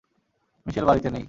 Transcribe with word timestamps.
মিশেল 0.65 0.85
বাড়িতে 0.85 1.09
নেই। 1.09 1.19